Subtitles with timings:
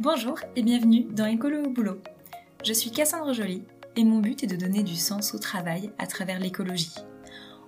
[0.00, 2.00] Bonjour et bienvenue dans Écolo au boulot.
[2.64, 3.64] Je suis Cassandre Joly
[3.96, 6.94] et mon but est de donner du sens au travail à travers l'écologie.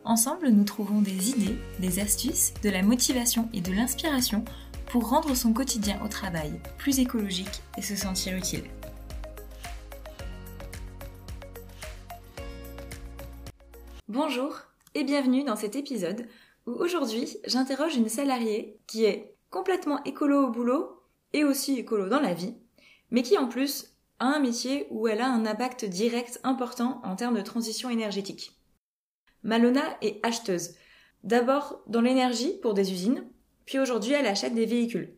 [0.05, 4.45] Ensemble, nous trouvons des idées, des astuces, de la motivation et de l'inspiration
[4.87, 8.63] pour rendre son quotidien au travail plus écologique et se sentir utile.
[14.07, 14.57] Bonjour
[14.95, 16.29] et bienvenue dans cet épisode
[16.69, 21.00] où aujourd'hui j'interroge une salariée qui est complètement écolo au boulot
[21.33, 22.55] et aussi écolo dans la vie,
[23.11, 27.17] mais qui en plus a un métier où elle a un impact direct important en
[27.17, 28.53] termes de transition énergétique.
[29.43, 30.75] Malona est acheteuse.
[31.25, 33.25] D'abord dans l'énergie pour des usines,
[33.65, 35.15] puis aujourd'hui elle achète des véhicules.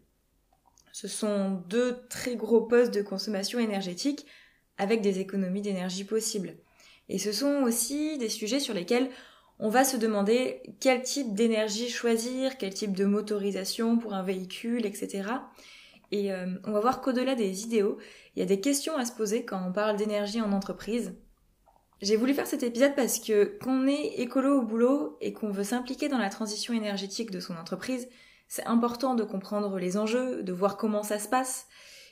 [0.92, 4.26] Ce sont deux très gros postes de consommation énergétique
[4.78, 6.56] avec des économies d'énergie possibles.
[7.08, 9.10] Et ce sont aussi des sujets sur lesquels
[9.58, 14.86] on va se demander quel type d'énergie choisir, quel type de motorisation pour un véhicule,
[14.86, 15.22] etc.
[16.12, 17.98] Et euh, on va voir qu'au-delà des idéaux,
[18.36, 21.14] il y a des questions à se poser quand on parle d'énergie en entreprise.
[22.02, 25.64] J'ai voulu faire cet épisode parce que qu'on est écolo au boulot et qu'on veut
[25.64, 28.08] s'impliquer dans la transition énergétique de son entreprise,
[28.46, 31.66] c'est important de comprendre les enjeux, de voir comment ça se passe.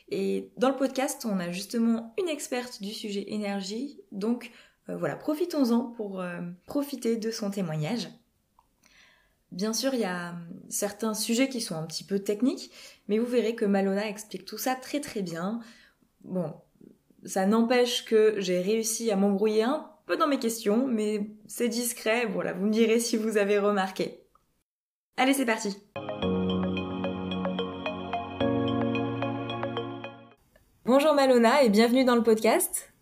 [0.09, 4.51] Et dans le podcast, on a justement une experte du sujet énergie, donc
[4.89, 8.09] euh, voilà, profitons-en pour euh, profiter de son témoignage.
[9.53, 12.71] Bien sûr, il y a hum, certains sujets qui sont un petit peu techniques,
[13.09, 15.61] mais vous verrez que Malona explique tout ça très très bien.
[16.23, 16.55] Bon,
[17.25, 22.27] ça n'empêche que j'ai réussi à m'embrouiller un peu dans mes questions, mais c'est discret,
[22.27, 24.25] voilà, vous me direz si vous avez remarqué.
[25.17, 25.77] Allez, c'est parti
[30.85, 32.93] Bonjour Malona et bienvenue dans le podcast.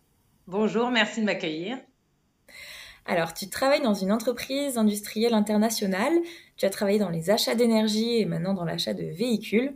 [0.47, 1.77] Bonjour, merci de m'accueillir.
[3.09, 6.13] Alors, tu travailles dans une entreprise industrielle internationale,
[6.57, 9.73] tu as travaillé dans les achats d'énergie et maintenant dans l'achat de véhicules.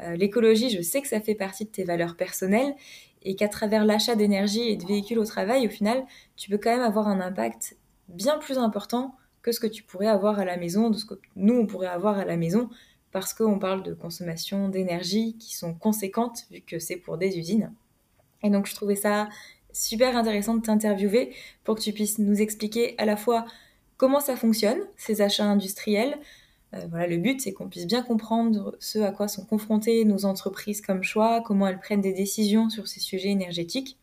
[0.00, 2.74] Euh, l'écologie, je sais que ça fait partie de tes valeurs personnelles
[3.22, 6.72] et qu'à travers l'achat d'énergie et de véhicules au travail, au final, tu peux quand
[6.72, 7.76] même avoir un impact
[8.08, 11.14] bien plus important que ce que tu pourrais avoir à la maison, de ce que
[11.36, 12.68] nous, on pourrait avoir à la maison,
[13.12, 17.72] parce qu'on parle de consommation d'énergie qui sont conséquentes vu que c'est pour des usines.
[18.42, 19.28] Et donc, je trouvais ça
[19.76, 21.32] super intéressant de t'interviewer
[21.64, 23.44] pour que tu puisses nous expliquer à la fois
[23.96, 26.18] comment ça fonctionne, ces achats industriels.
[26.74, 30.24] Euh, voilà, le but, c'est qu'on puisse bien comprendre ce à quoi sont confrontées nos
[30.24, 33.98] entreprises comme choix, comment elles prennent des décisions sur ces sujets énergétiques.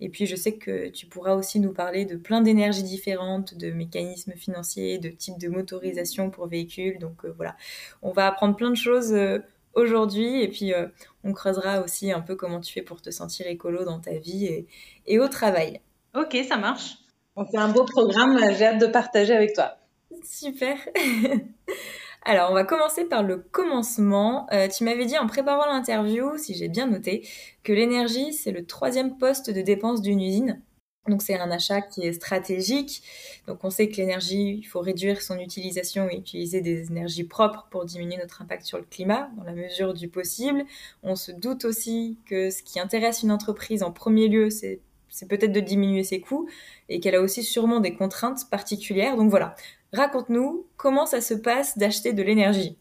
[0.00, 3.70] Et puis, je sais que tu pourras aussi nous parler de plein d'énergies différentes, de
[3.70, 6.98] mécanismes financiers, de types de motorisation pour véhicules.
[6.98, 7.56] Donc, euh, voilà,
[8.02, 9.38] on va apprendre plein de choses euh,
[9.74, 10.42] aujourd'hui.
[10.42, 10.86] Et puis, euh,
[11.22, 14.66] on creusera aussi un peu comment tu fais pour te sentir écolo dans ta vie
[15.06, 15.80] et, au travail.
[16.14, 16.98] Ok, ça marche.
[17.36, 18.38] On fait un beau programme.
[18.56, 19.78] J'ai hâte de partager avec toi.
[20.24, 20.76] Super.
[22.26, 24.46] Alors, on va commencer par le commencement.
[24.52, 27.28] Euh, tu m'avais dit en préparant l'interview, si j'ai bien noté,
[27.64, 30.62] que l'énergie, c'est le troisième poste de dépense d'une usine.
[31.06, 33.02] Donc c'est un achat qui est stratégique.
[33.46, 37.66] Donc on sait que l'énergie, il faut réduire son utilisation et utiliser des énergies propres
[37.70, 40.64] pour diminuer notre impact sur le climat dans la mesure du possible.
[41.02, 44.80] On se doute aussi que ce qui intéresse une entreprise en premier lieu, c'est
[45.28, 46.48] peut-être de diminuer ses coûts
[46.88, 49.16] et qu'elle a aussi sûrement des contraintes particulières.
[49.16, 49.56] Donc voilà,
[49.92, 52.78] raconte-nous comment ça se passe d'acheter de l'énergie.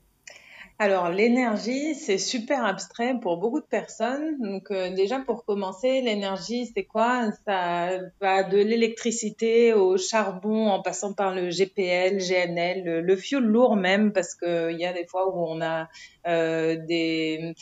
[0.79, 4.39] Alors l'énergie, c'est super abstrait pour beaucoup de personnes.
[4.41, 7.31] Donc euh, déjà pour commencer, l'énergie, c'est quoi?
[7.45, 13.75] Ça va de l'électricité au charbon en passant par le GPL, GNL, le, fuel lourd
[13.75, 15.87] même parce qu'il y a des fois où on a
[16.27, 17.53] euh, des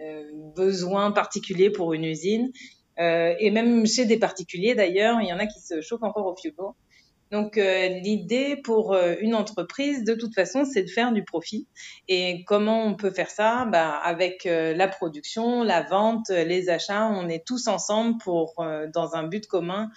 [0.00, 0.22] euh,
[0.54, 2.52] besoins particuliers pour une usine.
[2.96, 6.36] et même chez des particuliers d'ailleurs, il y en a qui se chauffent encore au
[6.36, 6.76] fuel lourd.
[7.32, 11.66] Donc euh, l'idée pour euh, une entreprise, de toute façon, c'est de faire du profit.
[12.06, 13.64] Et comment on peut faire ça?
[13.64, 19.14] Bah, Avec euh, la production, la vente, les achats, on est tous ensemble pour, dans
[19.14, 19.90] un but commun,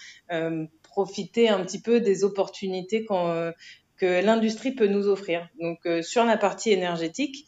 [0.83, 5.49] profiter un petit peu des opportunités que l'industrie peut nous offrir.
[5.59, 7.47] Donc sur la partie énergétique,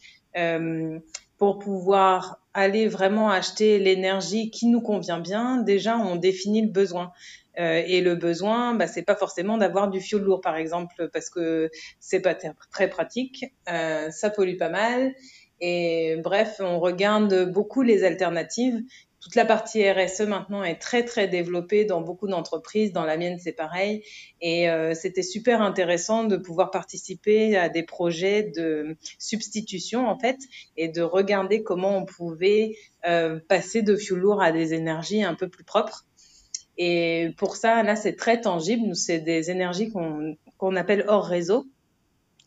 [1.38, 7.12] pour pouvoir aller vraiment acheter l'énergie qui nous convient bien, déjà on définit le besoin.
[7.58, 11.28] Euh, et le besoin, bah, c'est pas forcément d'avoir du fioul lourd, par exemple, parce
[11.30, 15.14] que c'est pas très pratique, euh, ça pollue pas mal.
[15.60, 18.80] Et bref, on regarde beaucoup les alternatives.
[19.20, 22.92] Toute la partie RSE maintenant est très très développée dans beaucoup d'entreprises.
[22.92, 24.04] Dans la mienne, c'est pareil.
[24.40, 30.38] Et euh, c'était super intéressant de pouvoir participer à des projets de substitution en fait
[30.76, 32.76] et de regarder comment on pouvait
[33.48, 36.07] passer de fioul lourd à des énergies un peu plus propres.
[36.78, 38.94] Et pour ça, là, c'est très tangible.
[38.94, 41.66] C'est des énergies qu'on appelle hors réseau,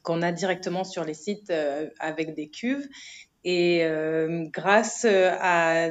[0.04, 2.88] qu'on a directement sur les sites euh, avec des cuves.
[3.44, 3.83] Et
[4.54, 5.89] grâce à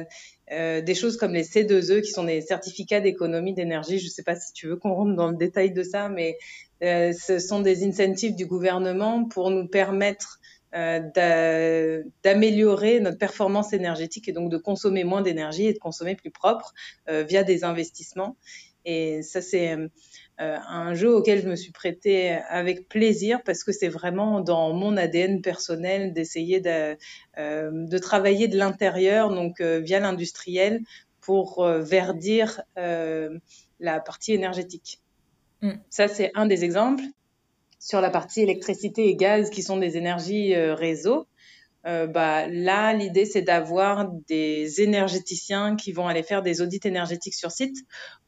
[0.49, 4.37] des choses comme les C2E, qui sont des certificats d'économie d'énergie, je ne sais pas
[4.37, 6.37] si tu veux qu'on rentre dans le détail de ça, mais
[6.81, 10.39] ce sont des incentives du gouvernement pour nous permettre
[10.73, 16.31] euh, d'améliorer notre performance énergétique et donc de consommer moins d'énergie et de consommer plus
[16.31, 16.73] propre
[17.09, 18.37] euh, via des investissements.
[18.85, 19.87] Et ça, c'est euh,
[20.37, 24.95] un jeu auquel je me suis prêtée avec plaisir parce que c'est vraiment dans mon
[24.95, 26.95] ADN personnel d'essayer de,
[27.37, 30.81] de, travailler de l'intérieur, donc via l'industriel,
[31.19, 34.99] pour verdir la partie énergétique.
[35.61, 35.73] Mm.
[35.89, 37.03] Ça, c'est un des exemples
[37.81, 41.27] sur la partie électricité et gaz qui sont des énergies euh, réseau,
[41.87, 47.33] euh, bah, là, l'idée, c'est d'avoir des énergéticiens qui vont aller faire des audits énergétiques
[47.33, 47.75] sur site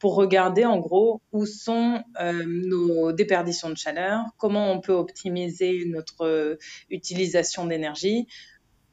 [0.00, 5.84] pour regarder en gros où sont euh, nos déperditions de chaleur, comment on peut optimiser
[5.86, 6.58] notre
[6.90, 8.26] utilisation d'énergie.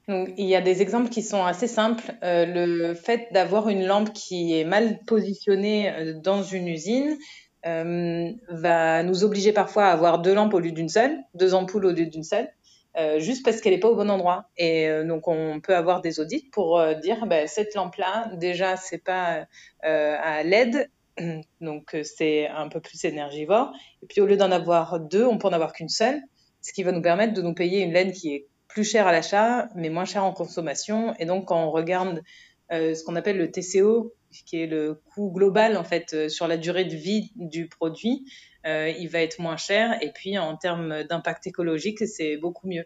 [0.08, 2.14] Il y a des exemples qui sont assez simples.
[2.22, 7.18] le fait d'avoir une lampe qui est mal positionnée dans une usine,
[7.64, 11.92] va nous obliger parfois à avoir deux lampes au lieu d'une seule, deux ampoules au
[11.92, 12.50] lieu d'une seule,
[12.98, 14.50] euh, juste parce qu'elle n'est pas au bon endroit.
[14.58, 18.76] Et euh, donc on peut avoir des audits pour euh, dire bah, cette lampe-là, déjà
[18.76, 19.48] c'est pas
[19.86, 20.90] euh, à LED,
[21.62, 23.72] donc c'est un peu plus énergivore.
[24.04, 26.22] Et puis au lieu d'en avoir deux, on peut en avoir qu'une seule,
[26.62, 29.12] ce qui va nous permettre de nous payer une laine qui est plus chère à
[29.12, 31.14] l'achat, mais moins chère en consommation.
[31.20, 32.22] Et donc quand on regarde
[32.70, 34.14] ce qu'on appelle le TCO,
[34.46, 38.26] qui est le coût global en fait euh, sur la durée de vie du produit,
[38.66, 40.02] euh, il va être moins cher.
[40.02, 42.86] Et puis en termes d'impact écologique, c'est beaucoup mieux.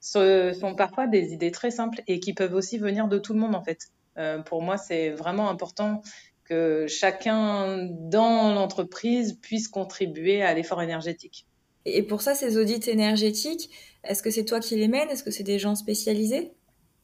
[0.00, 3.40] Ce sont parfois des idées très simples et qui peuvent aussi venir de tout le
[3.40, 3.88] monde en fait.
[4.18, 6.02] Euh, pour moi, c'est vraiment important
[6.44, 11.46] que chacun dans l'entreprise puisse contribuer à l'effort énergétique.
[11.84, 13.70] Et pour ça, ces audits énergétiques,
[14.04, 15.08] est-ce que c'est toi qui les mènes?
[15.08, 16.52] Est-ce que c'est des gens spécialisés?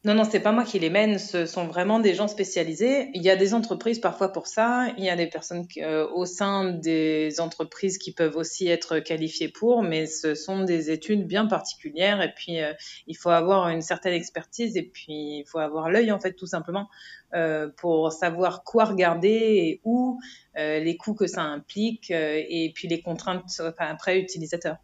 [0.05, 1.17] Non, non, c'est pas moi qui les mène.
[1.17, 3.09] Ce sont vraiment des gens spécialisés.
[3.13, 4.89] Il y a des entreprises parfois pour ça.
[4.97, 9.47] Il y a des personnes euh, au sein des entreprises qui peuvent aussi être qualifiées
[9.47, 12.21] pour, mais ce sont des études bien particulières.
[12.21, 12.73] Et puis, euh,
[13.07, 16.47] il faut avoir une certaine expertise et puis il faut avoir l'œil en fait tout
[16.47, 16.89] simplement
[17.33, 20.19] euh, pour savoir quoi regarder et où,
[20.57, 24.77] les coûts que ça implique et puis les contraintes enfin, après utilisateurs.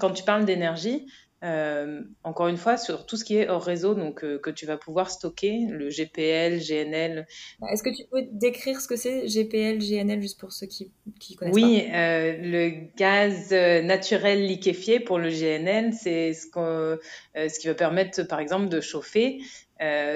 [0.00, 1.06] Quand tu parles d'énergie,
[1.44, 4.64] euh, encore une fois, sur tout ce qui est hors réseau, donc euh, que tu
[4.64, 7.26] vas pouvoir stocker, le GPL, GNL.
[7.70, 11.36] Est-ce que tu peux décrire ce que c'est GPL, GNL, juste pour ceux qui, qui
[11.36, 11.96] connaissent oui, pas?
[11.98, 13.52] euh, le gaz
[13.84, 16.98] naturel liquéfié pour le GNL, c'est ce,
[17.34, 19.40] ce qui va permettre, par exemple, de chauffer.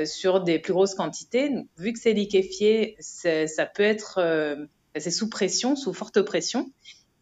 [0.06, 1.50] sur des plus grosses quantités.
[1.50, 4.66] Donc, vu que c'est liquéfié, ça peut être,
[4.96, 6.70] c'est sous pression, sous forte pression.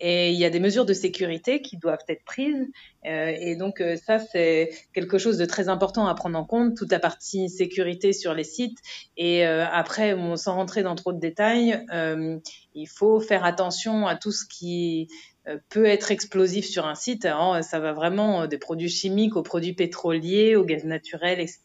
[0.00, 2.66] Et il y a des mesures de sécurité qui doivent être prises.
[3.06, 6.76] Euh, et donc euh, ça, c'est quelque chose de très important à prendre en compte,
[6.76, 8.78] toute la partie sécurité sur les sites.
[9.16, 12.38] Et euh, après, bon, sans rentrer dans trop de détails, euh,
[12.74, 15.08] il faut faire attention à tout ce qui
[15.48, 17.22] euh, peut être explosif sur un site.
[17.22, 21.60] Ça va vraiment des produits chimiques aux produits pétroliers, au gaz naturel, etc.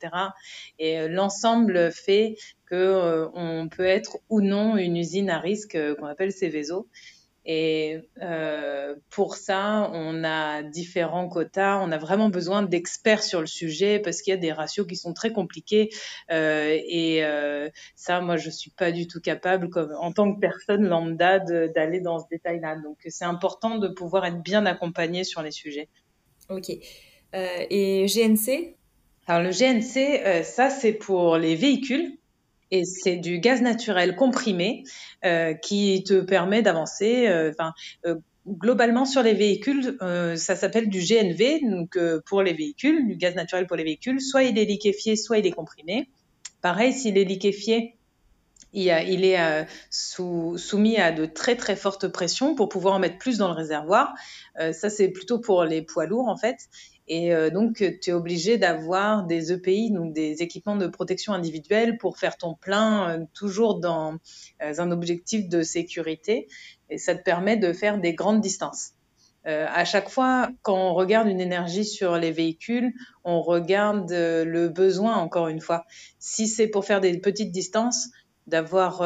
[0.79, 6.31] Et l'ensemble fait que on peut être ou non une usine à risque qu'on appelle
[6.31, 6.87] Céveso.
[7.43, 11.79] Et euh, pour ça, on a différents quotas.
[11.79, 14.95] On a vraiment besoin d'experts sur le sujet parce qu'il y a des ratios qui
[14.95, 15.89] sont très compliqués.
[16.31, 20.39] Euh, et euh, ça, moi, je suis pas du tout capable, comme, en tant que
[20.39, 22.75] personne lambda, d'aller dans ce détail-là.
[22.77, 25.89] Donc, c'est important de pouvoir être bien accompagné sur les sujets.
[26.49, 26.69] Ok.
[27.33, 28.75] Euh, et GNC
[29.25, 32.17] Alors, le GNC, euh, ça, c'est pour les véhicules
[32.71, 34.83] et c'est du gaz naturel comprimé
[35.25, 37.27] euh, qui te permet d'avancer.
[37.27, 37.51] Euh,
[38.05, 38.15] euh,
[38.47, 43.35] globalement sur les véhicules, euh, ça s'appelle du GNV, donc pour les véhicules, du gaz
[43.35, 44.19] naturel pour les véhicules.
[44.19, 46.09] Soit il est liquéfié, soit il est comprimé.
[46.61, 47.97] Pareil, s'il est liquéfié,
[48.73, 53.49] il, est soumis à de très très fortes pressions pour pouvoir en mettre plus dans
[53.49, 54.13] le réservoir.
[54.57, 56.69] Ça, c'est plutôt pour les poids lourds en fait.
[57.13, 61.97] Et euh, donc, tu es obligé d'avoir des EPI, donc des équipements de protection individuelle,
[61.97, 64.13] pour faire ton plein euh, toujours dans
[64.63, 66.47] euh, un objectif de sécurité.
[66.89, 68.91] Et ça te permet de faire des grandes distances.
[69.45, 72.93] Euh, à chaque fois, quand on regarde une énergie sur les véhicules,
[73.25, 75.83] on regarde le besoin, encore une fois.
[76.17, 78.07] Si c'est pour faire des petites distances,
[78.47, 79.01] d'avoir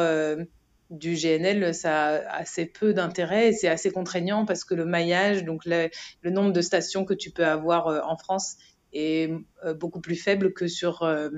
[0.90, 5.44] du GNL, ça a assez peu d'intérêt et c'est assez contraignant parce que le maillage,
[5.44, 5.90] donc le,
[6.24, 8.56] nombre de stations que tu peux avoir euh, en France
[8.92, 9.30] est
[9.64, 11.30] euh, beaucoup plus faible que sur euh,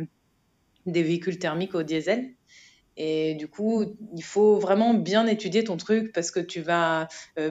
[0.87, 2.35] des véhicules thermiques au diesel.
[3.01, 7.07] Et du coup, il faut vraiment bien étudier ton truc parce que tu vas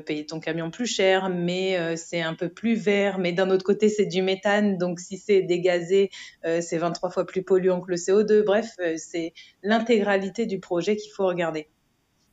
[0.05, 3.17] payer ton camion plus cher, mais c'est un peu plus vert.
[3.17, 4.77] Mais d'un autre côté, c'est du méthane.
[4.77, 6.09] Donc, si c'est dégazé,
[6.43, 8.43] c'est 23 fois plus polluant que le CO2.
[8.43, 9.31] Bref, c'est
[9.63, 11.69] l'intégralité du projet qu'il faut regarder.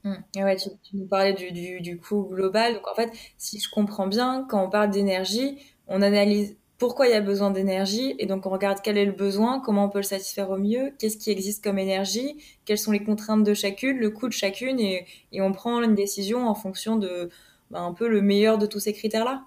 [0.04, 0.14] Mmh.
[0.37, 2.75] Ouais, tu, nous parlais du, du, du coût global.
[2.75, 5.58] Donc, en fait, si je comprends bien, quand on parle d'énergie,
[5.88, 9.12] on analyse pourquoi il y a besoin d'énergie et donc on regarde quel est le
[9.12, 12.90] besoin, comment on peut le satisfaire au mieux, qu'est-ce qui existe comme énergie, quelles sont
[12.92, 16.54] les contraintes de chacune, le coût de chacune et, et on prend une décision en
[16.54, 17.30] fonction de
[17.70, 19.44] bah, un peu le meilleur de tous ces critères-là.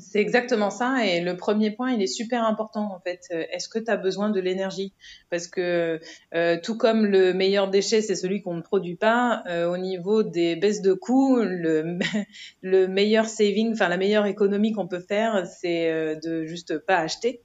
[0.00, 1.04] C'est exactement ça.
[1.06, 3.20] Et le premier point, il est super important en fait.
[3.32, 4.92] Euh, est-ce que tu as besoin de l'énergie?
[5.30, 6.00] Parce que
[6.34, 10.22] euh, tout comme le meilleur déchet, c'est celui qu'on ne produit pas, euh, au niveau
[10.22, 11.98] des baisses de coûts, le,
[12.62, 16.98] le meilleur saving, enfin la meilleure économie qu'on peut faire, c'est euh, de juste pas
[16.98, 17.40] acheter.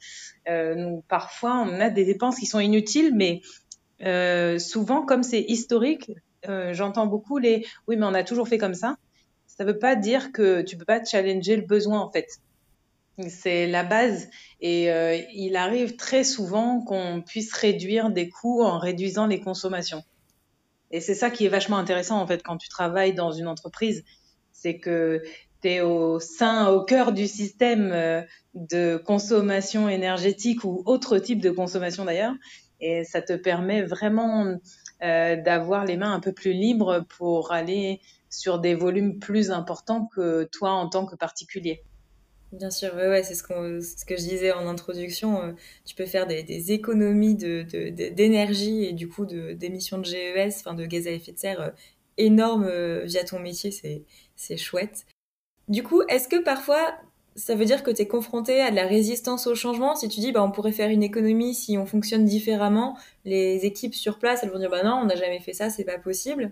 [0.49, 3.41] Euh, parfois, on a des dépenses qui sont inutiles, mais
[4.59, 6.11] souvent, comme c'est historique,
[6.71, 8.97] j'entends beaucoup les oui, mais on a toujours fait comme ça
[9.57, 12.27] ça veut pas dire que tu peux pas challenger le besoin en fait.
[13.27, 14.27] C'est la base
[14.59, 20.03] et euh, il arrive très souvent qu'on puisse réduire des coûts en réduisant les consommations.
[20.89, 24.03] Et c'est ça qui est vachement intéressant en fait quand tu travailles dans une entreprise,
[24.51, 25.21] c'est que
[25.61, 28.21] tu es au sein, au cœur du système euh,
[28.55, 32.33] de consommation énergétique ou autre type de consommation d'ailleurs,
[32.79, 34.57] et ça te permet vraiment
[35.03, 38.01] euh, d'avoir les mains un peu plus libres pour aller
[38.33, 41.83] sur des volumes plus importants que toi en tant que particulier.
[42.53, 45.41] Bien sûr, ouais, c'est ce, que je disais en introduction.
[45.41, 45.51] Euh,
[45.85, 50.85] tu peux faire des, économies d'énergie de, et du coup d'émissions de, GES, enfin de
[50.85, 51.69] gaz à effet de serre, euh,
[52.17, 53.71] énormes euh, via ton métier.
[54.35, 55.05] C'est chouette.
[55.67, 56.95] Du coup, est-ce que parfois
[57.35, 59.95] ça veut dire que tu es confronté à de la résistance au changement?
[59.95, 63.95] Si tu dis, bah, on pourrait faire une économie si on fonctionne différemment, les équipes
[63.95, 66.51] sur place, elles vont dire, bah non, on n'a jamais fait ça, c'est pas possible.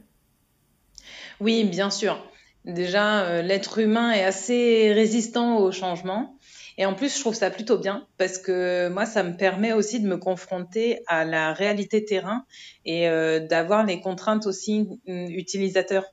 [1.41, 2.23] Oui, bien sûr.
[2.65, 6.37] Déjà, euh, l'être humain est assez résistant au changement.
[6.77, 9.99] Et en plus, je trouve ça plutôt bien parce que moi, ça me permet aussi
[9.99, 12.45] de me confronter à la réalité terrain
[12.85, 16.05] et euh, d'avoir les contraintes aussi mm, utilisateurs.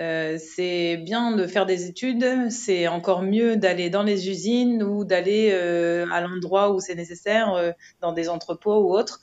[0.00, 5.04] Euh, c'est bien de faire des études, c'est encore mieux d'aller dans les usines ou
[5.04, 9.20] d'aller à l'endroit où c'est nécessaire, dans des entrepôts ou autres,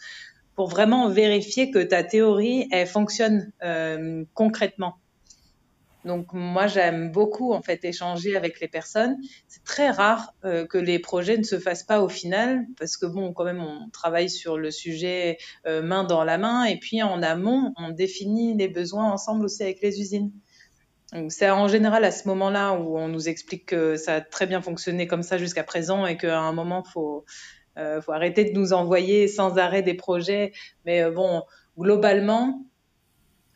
[0.55, 3.51] pour vraiment vérifier que ta théorie, elle fonctionne
[4.33, 4.99] concrètement.
[6.05, 9.17] Donc moi j'aime beaucoup en fait échanger avec les personnes.
[9.47, 13.05] C'est très rare euh, que les projets ne se fassent pas au final parce que
[13.05, 15.37] bon quand même on travaille sur le sujet
[15.67, 19.63] euh, main dans la main et puis en amont on définit les besoins ensemble aussi
[19.63, 20.31] avec les usines.
[21.29, 24.61] C'est en général à ce moment-là où on nous explique que ça a très bien
[24.61, 27.25] fonctionné comme ça jusqu'à présent et qu'à un moment faut
[27.77, 30.53] euh, faut arrêter de nous envoyer sans arrêt des projets.
[30.85, 31.43] Mais bon
[31.77, 32.68] globalement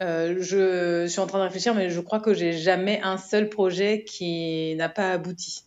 [0.02, 3.50] euh, je suis en train de réfléchir, mais je crois que j'ai jamais un seul
[3.50, 5.64] projet qui n'a pas abouti.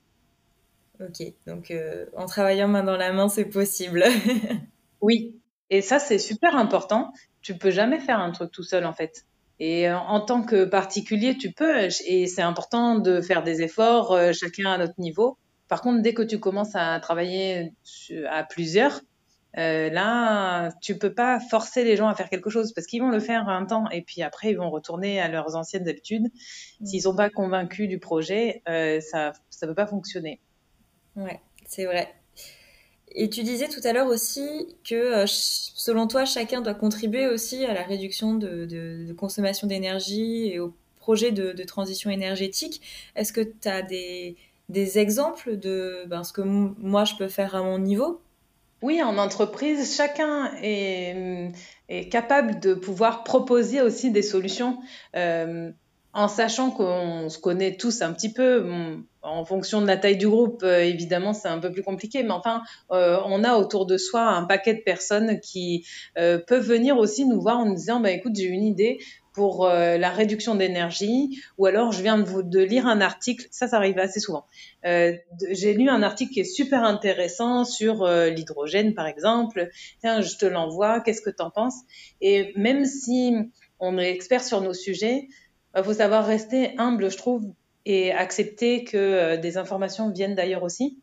[1.00, 4.04] Ok, donc euh, en travaillant main dans la main, c'est possible.
[5.00, 5.36] oui,
[5.70, 7.12] et ça c'est super important.
[7.42, 9.24] Tu peux jamais faire un truc tout seul en fait.
[9.58, 14.18] Et euh, en tant que particulier, tu peux, et c'est important de faire des efforts,
[14.32, 15.38] chacun à notre niveau.
[15.68, 17.72] Par contre, dès que tu commences à travailler
[18.30, 19.00] à plusieurs,
[19.58, 23.10] euh, là, tu peux pas forcer les gens à faire quelque chose parce qu'ils vont
[23.10, 26.30] le faire un temps et puis après ils vont retourner à leurs anciennes habitudes.
[26.80, 26.86] Mm.
[26.86, 30.40] S'ils sont pas convaincus du projet, euh, ça ça peut pas fonctionner.
[31.16, 32.14] Ouais, c'est vrai.
[33.12, 37.64] Et tu disais tout à l'heure aussi que euh, selon toi, chacun doit contribuer aussi
[37.64, 42.82] à la réduction de, de, de consommation d'énergie et au projet de, de transition énergétique.
[43.14, 44.36] Est-ce que tu as des,
[44.68, 48.20] des exemples de ben, ce que moi je peux faire à mon niveau?
[48.82, 51.52] Oui, en entreprise, chacun est,
[51.88, 54.78] est, capable de pouvoir proposer aussi des solutions
[55.16, 55.70] euh,
[56.16, 58.66] en sachant qu'on se connaît tous un petit peu.
[59.22, 62.30] en fonction de la taille du groupe, euh, évidemment, c'est un peu plus compliqué, mais
[62.30, 65.84] enfin, euh, on a autour de soi un paquet de personnes qui
[66.16, 68.98] euh, peuvent venir aussi nous voir en nous disant, bah, écoute, j'ai une idée,
[69.36, 73.46] pour euh, la réduction d'énergie, ou alors je viens de, vous, de lire un article,
[73.50, 74.46] ça, ça arrive assez souvent.
[74.86, 75.12] Euh,
[75.50, 79.68] J'ai lu un article qui est super intéressant sur euh, l'hydrogène, par exemple.
[80.00, 81.74] Tiens, je te l'envoie, qu'est-ce que tu en penses?
[82.22, 83.34] Et même si
[83.78, 85.28] on est expert sur nos sujets,
[85.76, 87.42] il faut savoir rester humble, je trouve,
[87.84, 90.98] et accepter que des informations viennent d'ailleurs aussi.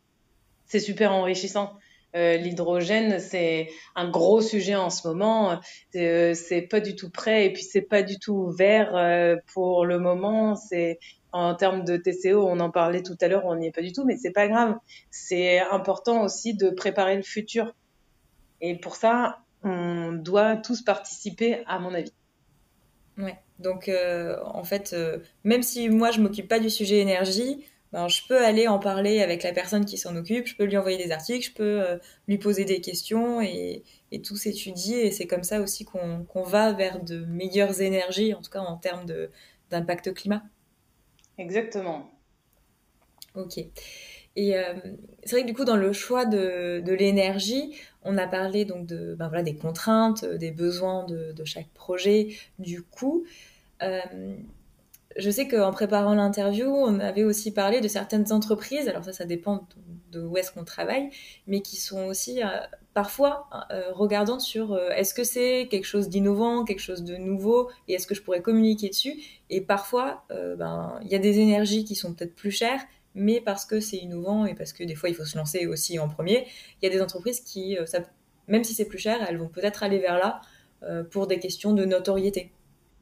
[0.66, 1.74] C'est super enrichissant.
[2.15, 5.60] Euh, l'hydrogène, c'est un gros sujet en ce moment.
[5.96, 9.86] Euh, c'est pas du tout prêt et puis c'est pas du tout vert euh, pour
[9.86, 10.55] le moment.
[10.55, 11.00] C'est
[11.32, 13.91] en termes de TCO, on en parlait tout à l'heure, on n'y est pas du
[13.91, 14.75] tout, mais c'est pas grave.
[15.10, 17.74] C'est important aussi de préparer le futur.
[18.62, 22.13] Et pour ça, on doit tous participer, à mon avis.
[23.17, 23.38] Ouais.
[23.60, 28.07] Donc, euh, en fait, euh, même si moi je m'occupe pas du sujet énergie, ben,
[28.07, 30.97] je peux aller en parler avec la personne qui s'en occupe, je peux lui envoyer
[30.97, 31.97] des articles, je peux euh,
[32.27, 34.95] lui poser des questions et, et tout s'étudie.
[34.95, 38.77] Et c'est comme ça aussi qu'on va vers de meilleures énergies, en tout cas en
[38.77, 39.05] termes
[39.69, 40.43] d'impact climat.
[41.38, 42.12] Exactement.
[43.35, 43.59] Ok.
[44.35, 44.73] Et euh,
[45.23, 48.88] c'est vrai que du coup, dans le choix de, de l'énergie, on a parlé donc
[48.88, 53.25] de, ben voilà, des contraintes, des besoins de, de chaque projet, du coût.
[53.83, 54.35] Euh,
[55.17, 59.25] je sais qu'en préparant l'interview, on avait aussi parlé de certaines entreprises, alors ça, ça
[59.25, 59.67] dépend
[60.12, 61.10] de où est-ce qu'on travaille,
[61.48, 62.48] mais qui sont aussi euh,
[62.93, 67.70] parfois euh, regardantes sur euh, est-ce que c'est quelque chose d'innovant, quelque chose de nouveau,
[67.88, 69.22] et est-ce que je pourrais communiquer dessus?
[69.50, 72.82] Et parfois, euh, ben, il y a des énergies qui sont peut-être plus chères,
[73.15, 76.00] mais parce que c'est innovant et parce que des fois, il faut se lancer aussi
[76.00, 76.48] en premier,
[76.82, 77.77] il y a des entreprises qui,
[78.48, 80.41] même si c'est plus cher, elles vont peut-être aller vers là
[81.12, 82.51] pour des questions de notoriété.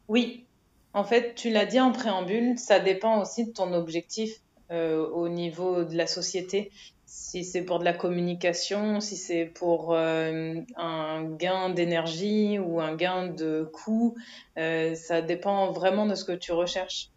[0.10, 0.46] Oui,
[0.94, 5.30] en fait, tu l'as dit en préambule, ça dépend aussi de ton objectif euh, au
[5.30, 6.72] niveau de la société.
[7.06, 12.96] Si c'est pour de la communication, si c'est pour euh, un gain d'énergie ou un
[12.96, 14.16] gain de coût,
[14.58, 17.10] euh, ça dépend vraiment de ce que tu recherches.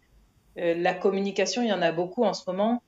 [0.57, 2.81] Euh, la communication, il y en a beaucoup en ce moment.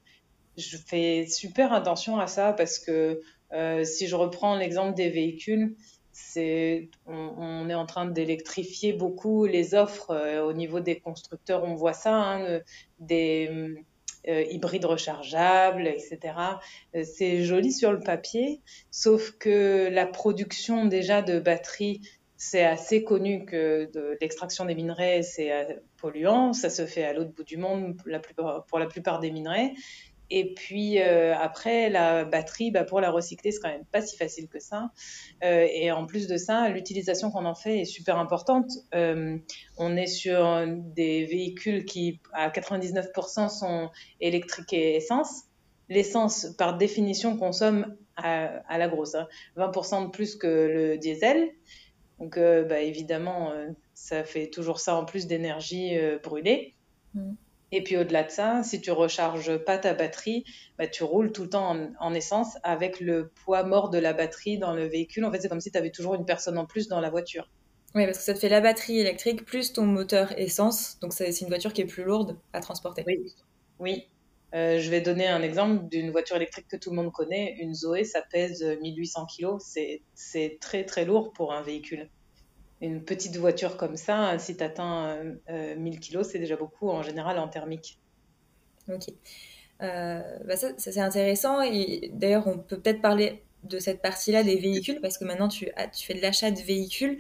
[0.58, 3.22] Je fais super attention à ça parce que
[3.54, 5.76] euh, si je reprends l'exemple des véhicules,
[7.06, 11.64] on, est en train d'électrifier beaucoup les offres euh, au niveau des constructeurs.
[11.64, 12.60] On voit ça, hein,
[13.00, 13.76] des
[14.28, 16.20] euh, hybrides rechargeables, etc.
[16.96, 18.60] Euh, C'est joli sur le papier,
[18.92, 22.02] sauf que la production déjà de batteries,
[22.36, 26.52] c'est assez connu que de l'extraction des minerais, c'est euh, polluant.
[26.52, 27.96] Ça se fait à l'autre bout du monde
[28.68, 29.72] pour la plupart des minerais.
[30.30, 34.18] Et puis euh, après, la batterie, bah, pour la recycler, c'est quand même pas si
[34.18, 34.92] facile que ça.
[35.44, 38.70] Euh, et en plus de ça, l'utilisation qu'on en fait est super importante.
[38.94, 39.38] Euh,
[39.78, 45.44] on est sur des véhicules qui, à 99%, sont électriques et essence.
[45.90, 51.52] L'essence, par définition, consomme à, la grosse, hein, 20% de plus que le diesel.
[52.20, 53.54] Donc, bah, évidemment,
[53.94, 56.74] ça fait toujours ça en plus d'énergie brûlée.
[57.14, 57.36] Mm.
[57.72, 60.46] Et puis au-delà de ça, si tu recharges pas ta batterie,
[60.78, 64.14] bah, tu roules tout le temps en, en, essence avec le poids mort de la
[64.14, 65.26] batterie dans le véhicule.
[65.26, 67.50] En fait, c'est comme si tu avais toujours une personne en plus dans la voiture.
[67.96, 70.98] Oui, parce que ça te fait la batterie électrique plus ton moteur essence.
[71.00, 73.04] Donc c'est une voiture qui est plus lourde à transporter.
[73.08, 73.34] Oui,
[73.80, 74.08] oui.
[74.54, 77.58] Euh, je vais donner un exemple d'une voiture électrique que tout le monde connaît.
[77.60, 79.58] Une Zoé, ça pèse 1800 kg.
[80.14, 82.10] C'est très très lourd pour un véhicule
[82.82, 85.18] une petite voiture comme ça, si tu atteins
[85.50, 88.00] euh, 1000 kg, c'est déjà beaucoup en général en thermique.
[88.90, 89.10] Ok.
[89.82, 91.62] Euh, bah ça, c'est intéressant.
[91.62, 95.70] Et d'ailleurs, on peut peut-être parler de cette partie-là des véhicules parce que maintenant tu,
[95.94, 97.20] tu fais de l'achat de véhicules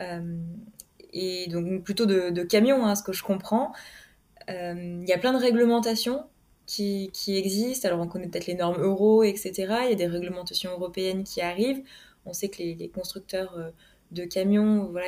[0.00, 0.38] euh,
[1.12, 3.72] et donc plutôt de, camions, hein, ce que je comprends.
[4.50, 6.24] Euh, Il y a plein de réglementations
[6.66, 7.88] qui, qui existent.
[7.88, 9.52] Alors on connaît peut-être les normes euro, etc.
[9.84, 11.82] Il y a des réglementations européennes qui arrivent.
[12.26, 13.70] On sait que les, constructeurs euh,
[14.14, 15.06] de camions, voilà,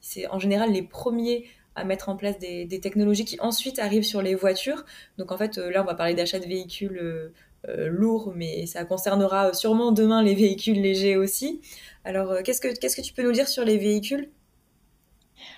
[0.00, 4.04] c'est en général les premiers à mettre en place des, des, technologies qui ensuite arrivent
[4.04, 4.84] sur les voitures.
[5.16, 7.32] Donc en fait, euh, là, on va parler d'achat de véhicules euh,
[7.66, 11.60] euh, lourds, mais ça concernera sûrement demain les véhicules légers aussi.
[12.04, 14.30] Alors, euh, qu'est-ce que tu peux nous dire sur les véhicules?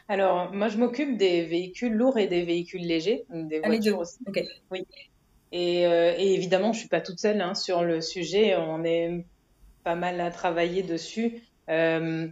[0.09, 4.19] Alors, moi, je m'occupe des véhicules lourds et des véhicules légers, des ah, voitures aussi.
[4.27, 4.49] Okay.
[4.71, 4.87] Oui.
[5.53, 8.57] Et, euh, et, évidemment, je suis pas toute seule hein, sur le sujet.
[8.57, 9.25] On est
[9.85, 11.43] pas mal à travailler dessus.
[11.71, 12.29] Euh,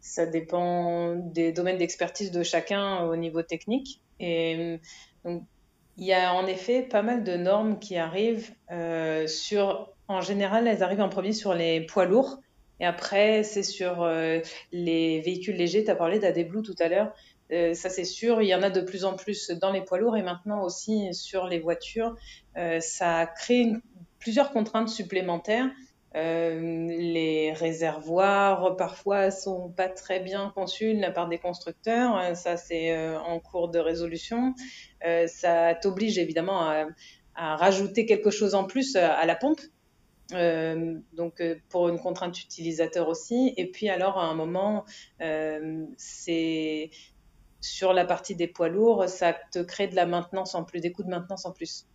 [0.00, 4.00] ça dépend des domaines d'expertise de chacun au niveau technique.
[4.20, 4.80] Et
[5.24, 5.42] donc,
[5.96, 10.68] il y a en effet pas mal de normes qui arrivent euh, sur, en général,
[10.68, 12.38] elles arrivent en premier sur les poids lourds.
[12.78, 15.84] Et après, c'est sur euh, les véhicules légers.
[15.84, 17.12] Tu as parlé d'AdBlue tout à l'heure.
[17.48, 18.42] Ça, c'est sûr.
[18.42, 21.14] Il y en a de plus en plus dans les poids lourds et maintenant aussi
[21.14, 22.16] sur les voitures.
[22.80, 23.72] Ça crée
[24.18, 25.70] plusieurs contraintes supplémentaires
[26.16, 32.34] euh, les réservoirs parfois sont pas très bien conçus de la part des constructeurs.
[32.36, 34.54] Ça, c'est euh, en cours de résolution.
[35.04, 36.86] Euh, ça t'oblige évidemment à,
[37.34, 39.60] rajouter quelque chose en plus à la pompe.
[40.32, 43.52] Euh, donc pour une contrainte utilisateur aussi.
[43.58, 44.86] Et puis alors à un moment,
[45.98, 46.90] c'est
[47.60, 50.92] sur la partie des poids lourds, ça te crée de la maintenance en plus, des
[50.92, 51.86] coûts de maintenance en plus.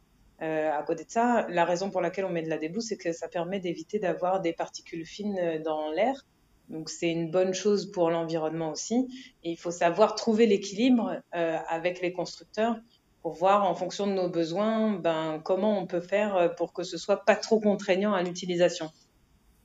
[0.42, 2.98] Euh, à côté de ça, la raison pour laquelle on met de la débouche, c'est
[2.98, 6.26] que ça permet d'éviter d'avoir des particules fines dans l'air.
[6.70, 9.08] Donc c'est une bonne chose pour l'environnement aussi.
[9.44, 12.78] Et il faut savoir trouver l'équilibre euh, avec les constructeurs
[13.22, 16.98] pour voir en fonction de nos besoins, ben, comment on peut faire pour que ce
[16.98, 18.90] soit pas trop contraignant à l'utilisation.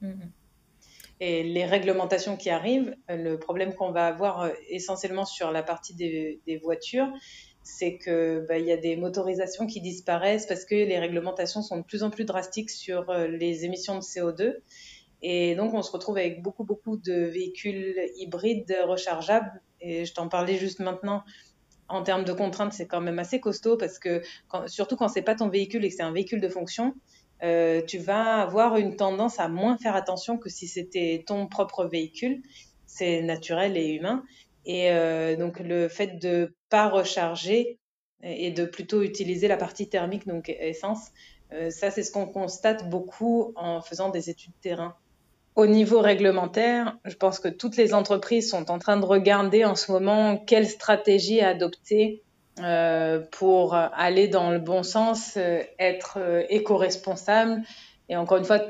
[0.02, 0.12] Mmh.
[1.20, 6.38] et les réglementations qui arrivent, le problème qu'on va avoir essentiellement sur la partie des,
[6.46, 7.10] des voitures,
[7.66, 11.78] c'est que bah, il y a des motorisations qui disparaissent parce que les réglementations sont
[11.78, 14.54] de plus en plus drastiques sur les émissions de CO2
[15.22, 19.60] et donc, on se retrouve avec beaucoup, beaucoup de véhicules hybrides rechargeables.
[19.80, 21.22] Et je t'en parlais juste maintenant.
[21.88, 24.22] En termes de contraintes, c'est quand même assez costaud parce que,
[24.66, 26.94] surtout quand c'est pas ton véhicule et que c'est un véhicule de fonction,
[27.42, 31.84] euh, tu vas avoir une tendance à moins faire attention que si c'était ton propre
[31.84, 32.42] véhicule.
[32.86, 34.24] C'est naturel et humain.
[34.66, 37.78] Et euh, donc, le fait de pas recharger
[38.22, 41.10] et de plutôt utiliser la partie thermique, donc essence,
[41.52, 44.96] euh, ça, c'est ce qu'on constate beaucoup en faisant des études terrain.
[45.54, 49.76] Au niveau réglementaire, je pense que toutes les entreprises sont en train de regarder en
[49.76, 52.22] ce moment quelle stratégie adopter
[52.60, 55.38] euh, pour aller dans le bon sens,
[55.78, 56.18] être
[56.50, 57.62] éco-responsable.
[58.08, 58.60] Et encore une fois,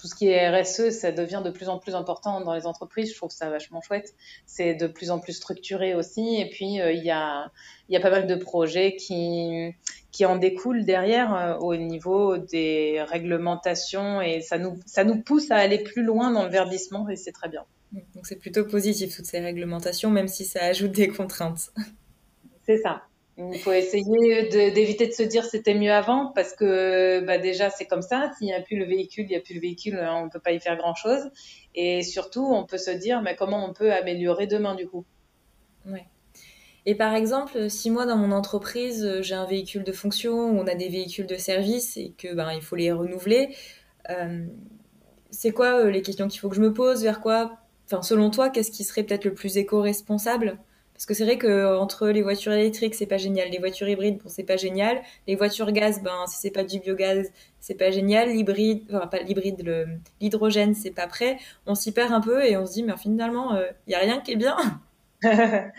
[0.00, 3.10] tout ce qui est RSE, ça devient de plus en plus important dans les entreprises.
[3.10, 4.14] Je trouve ça vachement chouette.
[4.46, 6.36] C'est de plus en plus structuré aussi.
[6.40, 7.50] Et puis, euh, il y, a,
[7.90, 9.74] y a pas mal de projets qui,
[10.10, 14.22] qui en découlent derrière euh, au niveau des réglementations.
[14.22, 17.32] Et ça nous, ça nous pousse à aller plus loin dans le verdissement et c'est
[17.32, 17.64] très bien.
[17.92, 21.72] Donc, c'est plutôt positif, toutes ces réglementations, même si ça ajoute des contraintes.
[22.64, 23.02] C'est ça.
[23.38, 27.86] Il faut essayer d'éviter de, se dire c'était mieux avant parce que bah déjà c'est
[27.86, 28.30] comme ça.
[28.36, 30.40] S'il n'y a plus le véhicule, il n'y a plus le véhicule, on ne peut
[30.40, 31.30] pas y faire grand chose.
[31.74, 35.06] Et surtout, on peut se dire mais comment on peut améliorer demain du coup.
[35.86, 36.06] Ouais.
[36.84, 40.74] Et par exemple, si moi dans mon entreprise j'ai un véhicule de fonction, on a
[40.74, 43.54] des véhicules de service et que ben il faut les renouveler,
[44.10, 44.44] euh,
[45.30, 47.02] c'est quoi euh, les questions qu'il faut que je me pose?
[47.02, 47.58] Vers quoi?
[47.86, 50.58] Enfin, selon toi, qu'est-ce qui serait peut-être le plus éco-responsable?
[51.00, 53.48] Parce que c'est vrai que entre les voitures électriques, c'est pas génial.
[53.48, 55.00] Les voitures hybrides, bon, c'est pas génial.
[55.26, 58.28] Les voitures gaz, ben, si c'est pas du biogaz, c'est pas génial.
[58.28, 59.64] L'hybride, enfin, pas l'hybride,
[60.20, 61.38] l'hydrogène, c'est pas prêt.
[61.64, 63.98] On s'y perd un peu et on se dit, mais finalement, il euh, y a
[63.98, 64.58] rien qui est bien.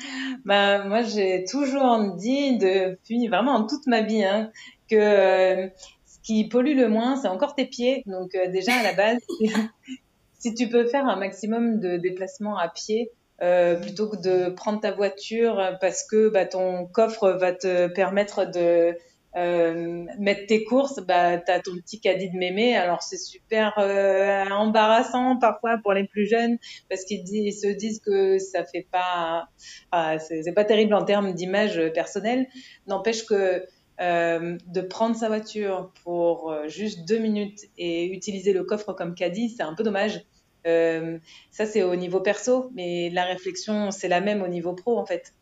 [0.45, 4.49] bah, moi, j'ai toujours dit depuis vraiment toute ma vie, hein,
[4.89, 5.67] que euh,
[6.07, 8.01] ce qui pollue le moins, c'est encore tes pieds.
[8.07, 9.19] Donc, euh, déjà, à la base,
[10.39, 14.79] si tu peux faire un maximum de déplacements à pied, euh, plutôt que de prendre
[14.79, 18.95] ta voiture parce que bah, ton coffre va te permettre de
[19.37, 22.75] euh, mettre tes courses, bah, tu as ton petit caddie de mémé.
[22.75, 26.57] Alors c'est super euh, embarrassant parfois pour les plus jeunes
[26.89, 29.47] parce qu'ils se disent que ça fait pas,
[29.91, 32.47] ah, c'est pas terrible en termes d'image personnelle.
[32.87, 33.65] N'empêche que
[34.01, 39.13] euh, de prendre sa voiture pour euh, juste deux minutes et utiliser le coffre comme
[39.13, 40.25] caddie, c'est un peu dommage.
[40.67, 41.17] Euh,
[41.49, 45.05] ça, c'est au niveau perso, mais la réflexion, c'est la même au niveau pro, en
[45.05, 45.33] fait.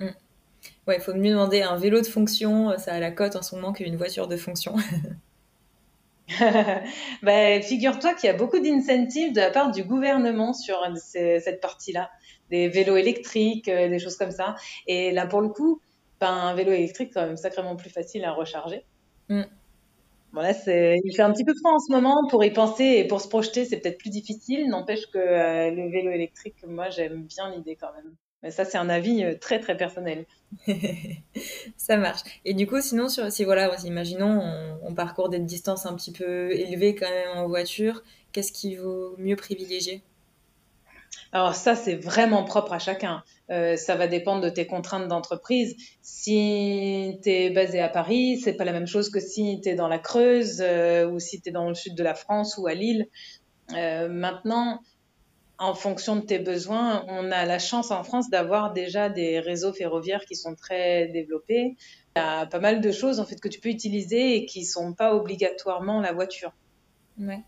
[0.00, 0.08] Mm.
[0.86, 3.54] Ouais, il faut mieux demander un vélo de fonction, ça a la cote en ce
[3.54, 4.74] moment qu'une voiture de fonction.
[7.22, 12.10] bah, Figure-toi qu'il y a beaucoup d'incentives de la part du gouvernement sur cette partie-là,
[12.50, 14.56] des vélos électriques, euh, des choses comme ça.
[14.86, 15.80] Et là, pour le coup,
[16.20, 18.84] ben, un vélo électrique, c'est quand même sacrément plus facile à recharger.
[19.28, 19.42] Mm.
[20.42, 23.28] Il fait un petit peu froid en ce moment pour y penser et pour se
[23.28, 24.68] projeter, c'est peut-être plus difficile.
[24.68, 28.14] N'empêche que euh, le vélo électrique, moi, j'aime bien l'idée quand même.
[28.42, 30.26] Mais ça, c'est un avis euh, très très personnel.
[31.76, 32.22] ça marche.
[32.44, 34.42] Et du coup, sinon, si voilà, imaginons,
[34.82, 39.16] on, parcourt des distances un petit peu élevées quand même en voiture, qu'est-ce qu'il vaut
[39.18, 40.02] mieux privilégier?
[41.34, 43.24] Alors ça, c'est vraiment propre à chacun.
[43.50, 45.74] Euh, ça va dépendre de tes contraintes d'entreprise.
[46.00, 49.74] Si tu es basé à Paris, c'est pas la même chose que si tu es
[49.74, 52.68] dans la Creuse euh, ou si tu es dans le sud de la France ou
[52.68, 53.08] à Lille.
[53.74, 54.80] Euh, maintenant,
[55.58, 59.72] en fonction de tes besoins, on a la chance en France d'avoir déjà des réseaux
[59.72, 61.74] ferroviaires qui sont très développés.
[62.14, 64.64] Il y a pas mal de choses en fait que tu peux utiliser et qui
[64.64, 66.52] sont pas obligatoirement la voiture.
[67.18, 67.42] Ouais.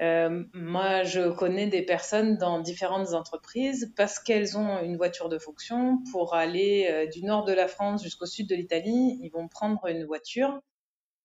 [0.00, 5.38] Euh, moi, je connais des personnes dans différentes entreprises parce qu'elles ont une voiture de
[5.38, 9.18] fonction pour aller euh, du nord de la France jusqu'au sud de l'Italie.
[9.22, 10.58] Ils vont prendre une voiture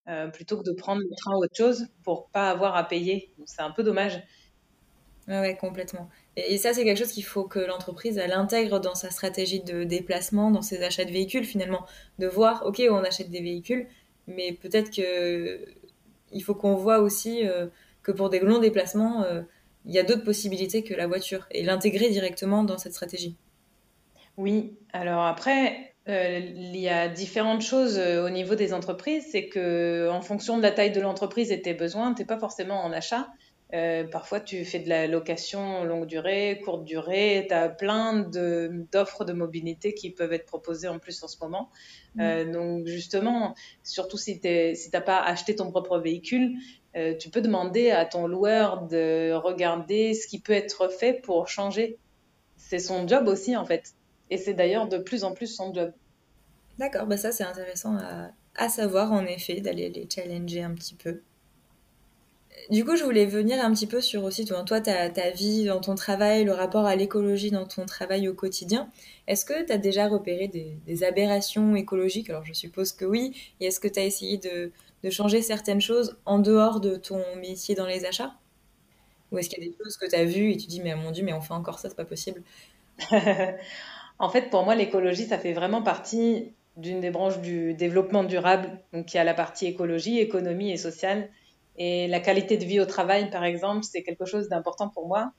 [0.09, 3.33] euh, plutôt que de prendre le train ou autre chose pour pas avoir à payer.
[3.45, 4.21] C'est un peu dommage.
[5.29, 6.09] Ouais, ouais complètement.
[6.35, 9.85] Et, ça, c'est quelque chose qu'il faut que l'entreprise elle intègre dans sa stratégie de
[9.85, 11.85] déplacement, dans ses achats de véhicules finalement,
[12.19, 13.87] de voir, ok, on achète des véhicules,
[14.27, 15.65] mais peut-être que
[16.31, 17.43] il faut qu'on voit aussi
[18.05, 19.41] que pour des longs déplacements, euh,
[19.85, 23.35] il y a d'autres possibilités que la voiture et l'intégrer directement dans cette stratégie.
[24.37, 29.25] Oui, alors après, euh, il y a différentes choses euh, au niveau des entreprises.
[29.31, 32.37] C'est que en fonction de la taille de l'entreprise et tes besoins, tu n'es pas
[32.37, 33.27] forcément en achat.
[34.11, 37.45] Parfois, tu fais de la location longue durée, courte durée.
[37.47, 38.19] Tu as plein
[38.91, 41.69] d'offres de, mobilité qui peuvent être proposées en plus en ce moment.
[42.15, 42.51] Mmh.
[42.51, 44.49] donc, justement, surtout si tu
[44.93, 46.55] n'as pas acheté ton propre véhicule,
[46.95, 51.49] euh, tu peux demander à ton loueur de regarder ce qui peut être fait pour
[51.49, 51.97] changer.
[52.55, 53.93] C'est son job aussi, en fait.
[54.29, 55.91] Et c'est d'ailleurs de plus en plus son job.
[56.77, 60.95] D'accord, bah ça c'est intéressant à, à, savoir en effet, d'aller les challenger un petit
[60.95, 61.21] peu.
[62.71, 65.81] Du coup, je voulais venir un petit peu sur aussi toi, toi ta, vie dans
[65.81, 68.89] ton travail, le rapport à l'écologie dans ton travail au quotidien.
[69.27, 72.29] Est-ce que tu as déjà repéré des, aberrations écologiques?
[72.29, 73.35] Alors je suppose que oui.
[73.59, 74.71] Et est-ce que tu as essayé de,
[75.03, 78.33] de changer certaines choses en dehors de ton métier dans les achats?
[79.31, 80.95] Ou est-ce qu'il y a des choses que tu as vues et tu dis, mais
[80.95, 82.41] mon Dieu, mais on fait encore ça, c'est pas possible?
[84.19, 88.79] En fait, pour moi, l'écologie, ça fait vraiment partie d'une des branches du développement durable,
[88.93, 91.29] donc y a la partie écologie, économie et sociale.
[91.77, 95.31] Et la qualité de vie au travail, par exemple, c'est quelque chose d'important pour moi.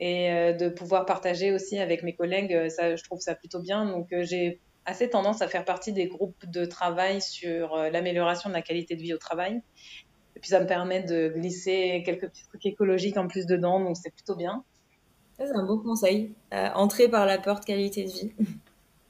[0.00, 3.60] Et euh, de pouvoir partager aussi avec mes collègues, euh, ça, je trouve ça plutôt
[3.60, 3.86] bien.
[3.86, 8.50] Donc, euh, j'ai assez tendance à faire partie des groupes de travail sur euh, l'amélioration
[8.50, 9.62] de la qualité de vie au travail.
[10.36, 13.96] Et puis ça me permet de glisser quelques petits trucs écologiques en plus dedans, donc
[13.96, 14.64] c'est plutôt bien.
[15.38, 16.34] C'est un bon conseil.
[16.50, 18.32] Entrer par la porte qualité de vie.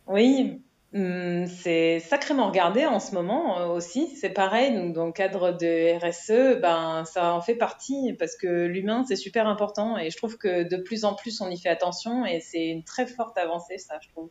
[0.07, 0.61] Oui,
[0.94, 4.14] c'est sacrément regardé en ce moment euh, aussi.
[4.16, 8.66] C'est pareil, donc dans le cadre de RSE, ben, ça en fait partie parce que
[8.66, 11.68] l'humain, c'est super important et je trouve que de plus en plus, on y fait
[11.68, 14.30] attention et c'est une très forte avancée, ça, je trouve.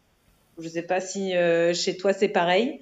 [0.58, 2.80] Je ne sais pas si euh, chez toi c'est pareil.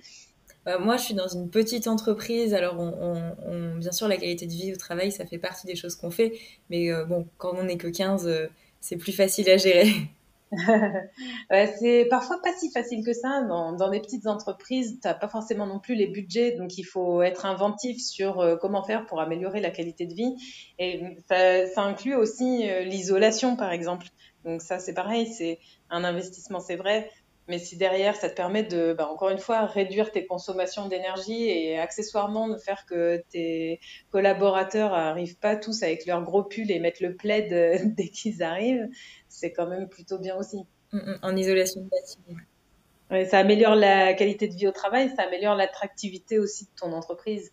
[0.65, 2.53] Bah, moi, je suis dans une petite entreprise.
[2.53, 5.65] Alors, on, on, on, bien sûr, la qualité de vie au travail, ça fait partie
[5.65, 6.33] des choses qu'on fait.
[6.69, 8.47] Mais euh, bon, quand on n'est que 15, euh,
[8.79, 9.91] c'est plus facile à gérer.
[10.57, 13.41] C'est parfois pas si facile que ça.
[13.43, 16.51] Dans, dans des petites entreprises, tu n'as pas forcément non plus les budgets.
[16.51, 20.35] Donc, il faut être inventif sur euh, comment faire pour améliorer la qualité de vie.
[20.79, 24.07] Et ça, ça inclut aussi euh, l'isolation, par exemple.
[24.43, 25.27] Donc, ça, c'est pareil.
[25.27, 25.59] C'est
[25.89, 27.09] un investissement, c'est vrai
[27.47, 31.49] mais si derrière, ça te permet de, bah, encore une fois, réduire tes consommations d'énergie
[31.49, 33.79] et accessoirement de faire que tes
[34.11, 38.43] collaborateurs arrivent pas tous avec leur gros pull et mettre le plaid euh, dès qu'ils
[38.43, 38.87] arrivent,
[39.27, 40.57] c'est quand même plutôt bien aussi.
[40.93, 42.39] Mm, mm, en isolation de bâtiment.
[43.09, 46.93] Ouais, ça améliore la qualité de vie au travail, ça améliore l'attractivité aussi de ton
[46.93, 47.51] entreprise.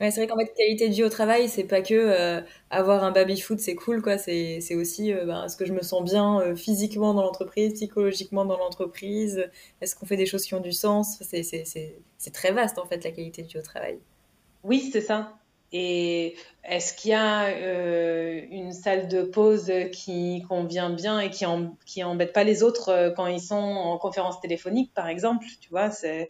[0.00, 3.04] Ouais, c'est vrai qu'en fait, qualité de vie au travail, c'est pas que euh, avoir
[3.04, 4.18] un baby-foot, c'est cool, quoi.
[4.18, 8.44] C'est, aussi, euh, ben, est-ce que je me sens bien euh, physiquement dans l'entreprise, psychologiquement
[8.44, 9.48] dans l'entreprise?
[9.80, 11.22] Est-ce qu'on fait des choses qui ont du sens?
[11.22, 14.00] C'est très vaste, en fait, la qualité de vie au travail.
[14.64, 15.41] Oui, c'est ça.
[15.72, 21.46] Et est-ce qu'il y a euh, une salle de pause qui convient bien et qui,
[21.46, 25.70] en, embête pas les autres euh, quand ils sont en conférence téléphonique, par exemple Tu
[25.70, 26.28] vois, c'est,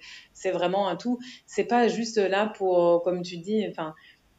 [0.52, 1.18] vraiment un tout.
[1.46, 3.94] C'est pas juste là pour, comme tu dis, enfin,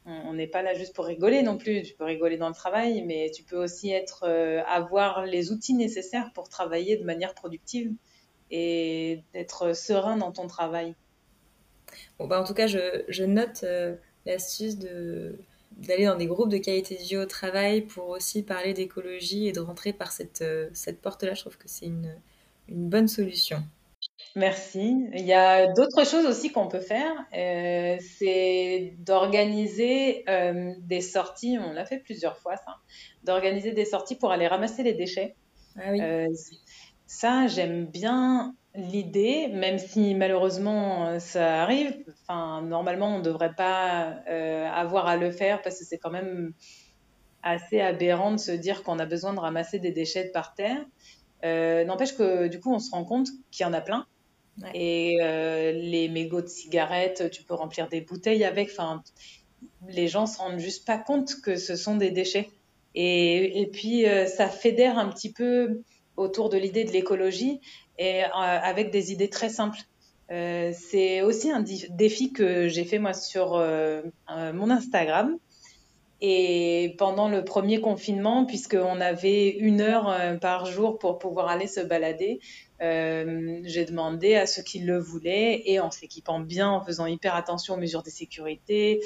[0.05, 1.81] on n'est pas là juste pour rigoler non plus.
[1.83, 5.73] Tu peux rigoler dans le travail, mais tu peux aussi être, euh, avoir les outils
[5.73, 7.91] nécessaires pour travailler de manière productive
[8.51, 10.95] et d'être serein dans ton travail.
[12.17, 13.65] Bon, bah, en tout cas, je, note.
[14.25, 15.37] L'astuce de
[15.77, 19.51] d'aller dans des groupes de qualité de vie au travail pour aussi parler d'écologie et
[19.51, 21.33] de rentrer par cette, euh, cette porte-là.
[21.33, 22.13] Je trouve que c'est une,
[22.67, 23.63] une bonne solution.
[24.35, 25.07] Merci.
[25.13, 27.13] Il y a d'autres choses aussi qu'on peut faire.
[27.35, 31.57] Euh, c'est d'organiser euh, des sorties.
[31.59, 32.77] On l'a fait plusieurs fois, ça.
[33.23, 35.35] D'organiser des sorties pour aller ramasser les déchets.
[35.77, 36.01] Ah oui.
[36.01, 36.27] Euh,
[37.05, 41.95] ça, j'aime bien l'idée, même si malheureusement euh, ça arrive.
[42.21, 46.11] Enfin, normalement, on ne devrait pas euh, avoir à le faire parce que c'est quand
[46.11, 46.53] même
[47.43, 50.83] assez aberrant de se dire qu'on a besoin de ramasser des déchets par terre.
[51.43, 54.05] Euh, N'empêche que du coup, on se rend compte qu'il y en a plein.
[54.61, 54.69] Ouais.
[54.73, 58.69] Et euh, les mégots de cigarettes, tu peux remplir des bouteilles avec.
[58.71, 59.03] Enfin,
[59.87, 62.49] les gens se rendent juste pas compte que ce sont des déchets.
[62.95, 65.81] Et, et puis, ça fédère un petit peu
[66.15, 67.59] autour de l'idée de l'écologie
[67.97, 69.79] et euh, avec des idées très simples.
[70.31, 75.37] Euh, c'est aussi un défi que j'ai fait moi sur euh, mon Instagram.
[76.25, 81.81] Et pendant le premier confinement, puisqu'on avait une heure par jour pour pouvoir aller se
[81.81, 82.39] balader,
[82.79, 87.73] j'ai demandé à ceux qui le voulaient, et en s'équipant bien, en faisant hyper attention
[87.73, 89.01] aux mesures de sécurité,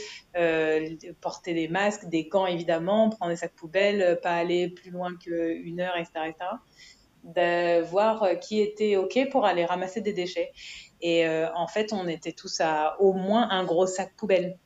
[1.20, 5.80] porter des masques, des gants évidemment, prendre des sacs poubelles, pas aller plus loin qu'une
[5.80, 6.46] heure, etc., etc.,
[7.28, 10.52] de voir qui était OK pour aller ramasser des déchets.
[11.02, 14.58] Et euh, en fait, on était tous à au moins un gros sac poubelle.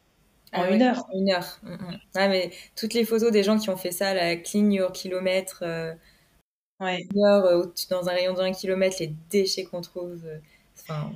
[0.54, 1.06] En Ah une oui, heure.
[1.14, 1.60] une heure.
[1.64, 2.00] Mm, mm.
[2.16, 5.60] Ouais, mais toutes les photos des gens qui ont fait ça, la clean your kilomètre,
[5.64, 5.94] euh,
[6.80, 7.08] Ouais.
[7.14, 10.26] une heure, euh, dans un rayon d'un kilomètre, les déchets qu'on trouve.
[10.26, 10.40] euh,
[10.90, 11.12] Enfin,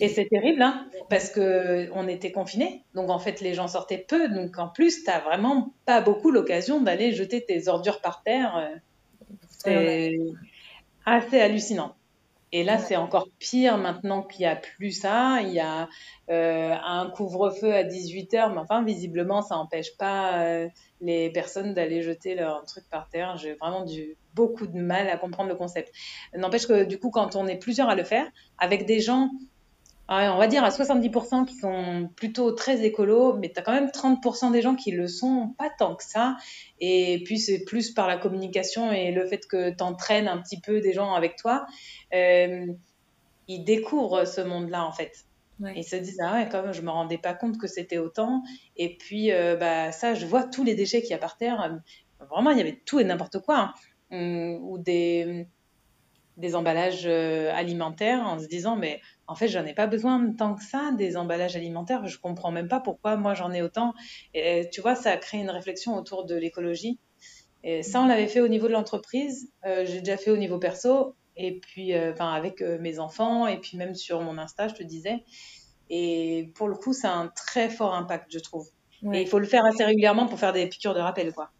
[0.00, 0.26] Et c'est.
[0.28, 4.58] terrible, hein, parce que on était confinés, donc en fait les gens sortaient peu, donc
[4.58, 8.56] en plus t'as vraiment pas beaucoup l'occasion d'aller jeter tes ordures par terre.
[8.56, 8.76] euh,
[9.48, 10.16] C'est
[11.04, 11.94] assez hallucinant.
[12.54, 15.40] Et là, c'est encore pire maintenant qu'il n'y a plus ça.
[15.40, 15.88] Il y a
[16.30, 20.68] euh, un couvre-feu à 18h, mais enfin, visiblement, ça n'empêche pas euh,
[21.00, 23.38] les personnes d'aller jeter leur truc par terre.
[23.38, 25.94] J'ai vraiment du, beaucoup de mal à comprendre le concept.
[26.36, 28.26] N'empêche que du coup, quand on est plusieurs à le faire,
[28.58, 29.30] avec des gens
[30.14, 33.88] on va dire à 70% qui sont plutôt très écolos, mais tu as quand même
[33.88, 36.36] 30% des gens qui le sont pas tant que ça.
[36.80, 40.60] Et puis c'est plus par la communication et le fait que tu entraînes un petit
[40.60, 41.66] peu des gens avec toi.
[42.14, 42.66] Euh,
[43.48, 45.12] ils découvrent ce monde-là en fait.
[45.76, 48.42] Ils se disent ah ouais quand même je me rendais pas compte que c'était autant
[48.76, 51.78] et puis euh, bah ça je vois tous les déchets qu'il y a par terre
[52.30, 53.72] vraiment il y avait tout et n'importe quoi
[54.10, 54.58] hein.
[54.60, 55.46] ou des
[56.36, 60.54] des emballages euh, alimentaires en se disant mais en fait j'en ai pas besoin tant
[60.54, 62.06] que ça des emballages alimentaires.
[62.06, 63.94] Je comprends même pas pourquoi moi j'en ai autant.
[64.34, 66.98] Et tu vois ça a créé une réflexion autour de l'écologie.
[67.64, 69.50] Et ça on l'avait fait au niveau de l'entreprise.
[69.66, 71.14] Euh, j'ai déjà fait au niveau perso.
[71.36, 75.24] Et puis euh, avec mes enfants et puis même sur mon Insta je te disais.
[75.90, 78.68] Et pour le coup ça a un très fort impact je trouve.
[79.12, 81.50] Et il faut le faire assez régulièrement pour faire des piqûres de rappel quoi.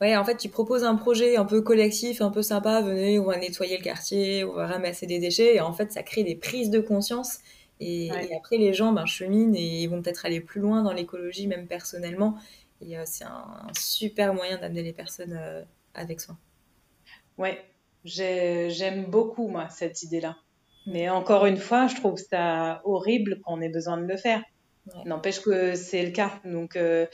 [0.00, 2.80] Ouais, en fait, tu proposes un projet un peu collectif, un peu sympa.
[2.80, 5.56] Venez, on va nettoyer le quartier, on va ramasser des déchets.
[5.56, 7.38] Et en fait, ça crée des prises de conscience.
[7.80, 11.46] Et, après, les gens ben, cheminent et ils vont peut-être aller plus loin dans l'écologie,
[11.46, 12.36] même personnellement.
[12.80, 15.62] Et euh, c'est un, super moyen d'amener les personnes euh,
[15.94, 16.36] avec soi.
[17.38, 17.62] Ouais,
[18.04, 20.36] j'aime beaucoup, moi, cette idée-là.
[20.86, 24.42] Mais encore une fois, je trouve ça horrible qu'on ait besoin de le faire.
[25.04, 26.40] N'empêche que c'est le cas.
[26.44, 27.06] Donc, euh,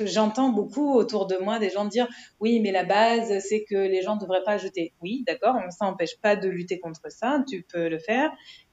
[0.00, 2.08] j'entends beaucoup autour de moi des gens dire
[2.40, 4.94] oui, mais la base, c'est que les gens ne devraient pas jeter.
[5.02, 7.42] Oui, d'accord, ça n'empêche pas de lutter contre ça.
[7.48, 8.30] Tu peux le faire.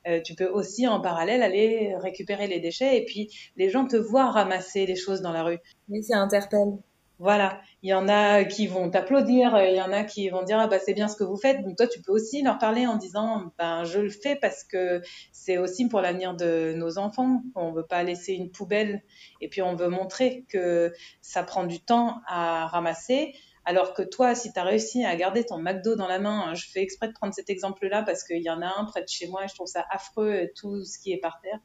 [0.08, 3.96] Euh, tu peux aussi en parallèle aller récupérer les déchets et puis les gens te
[3.96, 5.58] voient ramasser les choses dans la rue.
[5.90, 6.78] Mais ça interpelle.
[7.18, 10.60] Voilà, il y en a qui vont t'applaudir, il y en a qui vont dire
[10.60, 11.64] ah bah c'est bien ce que vous faites.
[11.64, 15.02] Donc toi tu peux aussi leur parler en disant ben je le fais parce que
[15.32, 17.42] c'est aussi pour l'avenir de nos enfants.
[17.56, 19.02] On veut pas laisser une poubelle
[19.40, 23.34] et puis on veut montrer que ça prend du temps à ramasser.
[23.68, 26.68] Alors que toi, si tu as réussi à garder ton McDo dans la main, je
[26.70, 29.28] fais exprès de prendre cet exemple-là parce qu'il y en a un près de chez
[29.28, 31.60] moi et je trouve ça affreux tout ce qui est par terre.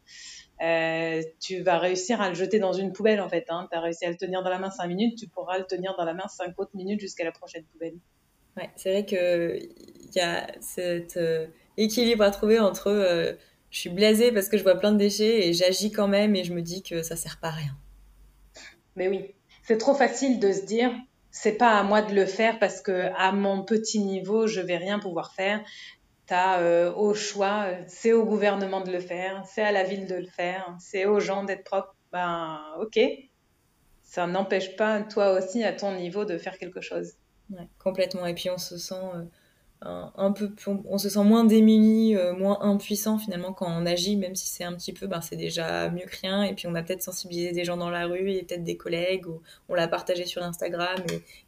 [0.62, 3.46] Euh, tu vas réussir à le jeter dans une poubelle en fait.
[3.48, 3.66] Hein.
[3.70, 5.94] Tu as réussi à le tenir dans la main 5 minutes, tu pourras le tenir
[5.96, 7.94] dans la main 5 autres minutes jusqu'à la prochaine poubelle.
[8.56, 9.70] Ouais, c'est vrai qu'il
[10.14, 11.46] y a cet euh,
[11.76, 13.32] équilibre à trouver entre euh,
[13.70, 16.44] je suis blasée parce que je vois plein de déchets et j'agis quand même et
[16.44, 17.76] je me dis que ça sert pas à rien.
[18.96, 20.92] Mais oui, c'est trop facile de se dire
[21.30, 24.76] c'est pas à moi de le faire parce que à mon petit niveau je vais
[24.76, 25.64] rien pouvoir faire
[26.32, 30.26] euh, au choix, c'est au gouvernement de le faire, c'est à la ville de le
[30.26, 31.94] faire, c'est aux gens d'être propres.
[32.12, 32.98] Ben, ok,
[34.02, 37.12] ça n'empêche pas toi aussi à ton niveau de faire quelque chose.
[37.78, 38.26] complètement.
[38.26, 38.94] Et puis on se sent
[39.84, 44.16] euh, un, peu, on, se sent moins démuni, euh, moins impuissant finalement quand on agit,
[44.16, 46.42] même si c'est un petit peu, ben, c'est déjà mieux que rien.
[46.42, 49.26] Et puis on a peut-être sensibilisé des gens dans la rue et peut-être des collègues,
[49.26, 50.98] ou on l'a partagé sur Instagram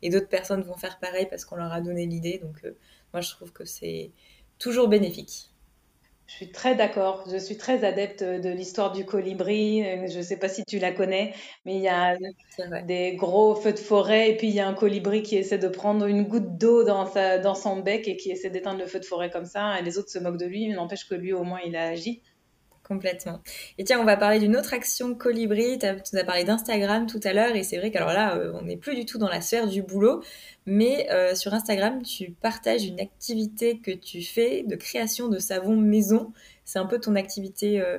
[0.03, 2.38] et d'autres personnes vont faire pareil parce qu'on leur a donné l'idée.
[2.38, 2.64] Donc
[3.12, 4.12] moi je trouve que c'est
[4.62, 5.51] toujours bénéfique.
[6.29, 7.25] Je suis très d'accord.
[7.31, 9.83] Je suis très adepte de l'histoire du colibri.
[10.09, 11.35] Je ne sais pas si tu la connais,
[11.66, 12.16] mais il y a
[12.87, 15.68] des gros feux de forêt et puis il y a un colibri qui essaie de
[15.68, 17.05] prendre une goutte d'eau dans,
[17.42, 19.79] dans son bec et qui essaie d'éteindre le feu de forêt comme ça.
[19.79, 21.88] Et les autres se moquent de lui, mais n'empêche que lui, au moins, il a
[21.88, 22.22] agi.
[22.92, 23.40] Complètement.
[23.78, 25.78] Et tiens, on va parler d'une autre action Colibri.
[25.78, 28.66] Tu nous as parlé d'Instagram tout à l'heure et c'est vrai qu'alors là, euh, on
[28.66, 30.22] n'est plus du tout dans la sphère du boulot,
[30.66, 35.74] mais euh, sur Instagram, tu partages une activité que tu fais de création de savon
[35.74, 36.35] maison.
[36.66, 37.98] C'est un peu ton activité euh,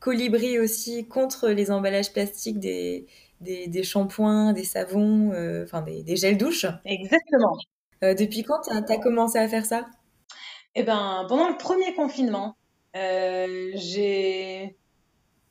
[0.00, 3.06] Colibri aussi contre les emballages plastiques des,
[3.40, 5.28] des, shampoings, des savons,
[5.62, 6.66] enfin des, des, gels douche.
[6.84, 7.56] Exactement.
[8.02, 9.86] depuis quand tu as, commencé à faire ça?
[10.74, 12.56] Eh ben, pendant le premier confinement.
[12.94, 14.76] Euh, j'ai,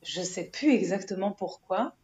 [0.02, 1.96] je sais plus exactement pourquoi,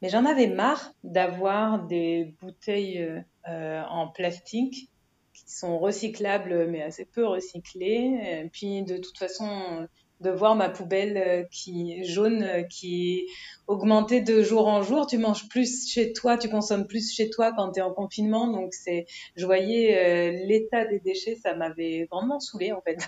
[0.00, 4.90] mais j'en avais marre d'avoir des bouteilles euh, en plastique
[5.34, 8.42] qui sont recyclables mais assez peu recyclées.
[8.44, 9.88] Et puis de toute façon,
[10.20, 13.26] de voir ma poubelle euh, qui jaune qui
[13.66, 15.06] augmentait de jour en jour.
[15.06, 18.46] Tu manges plus chez toi, tu consommes plus chez toi quand tu es en confinement.
[18.46, 19.06] Donc c'est,
[19.36, 22.98] je voyais l'état des déchets, ça m'avait vraiment saoulé en fait.